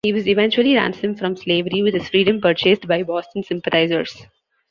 He 0.03 0.13
was 0.13 0.27
eventually 0.27 0.73
ransomed 0.73 1.19
from 1.19 1.35
slavery, 1.35 1.83
with 1.83 1.93
his 1.93 2.09
freedom 2.09 2.41
purchased 2.41 2.87
by 2.87 3.03
Boston 3.03 3.43
sympathizers. 3.43 4.25